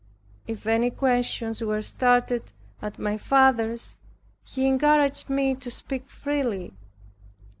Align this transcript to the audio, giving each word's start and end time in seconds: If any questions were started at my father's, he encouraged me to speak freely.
If 0.47 0.65
any 0.65 0.89
questions 0.89 1.61
were 1.61 1.83
started 1.83 2.53
at 2.81 2.97
my 2.97 3.19
father's, 3.19 3.99
he 4.43 4.65
encouraged 4.65 5.29
me 5.29 5.53
to 5.53 5.69
speak 5.69 6.07
freely. 6.07 6.73